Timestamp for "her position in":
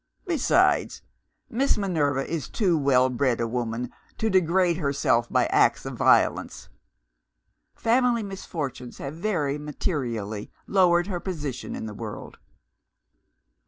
11.05-11.85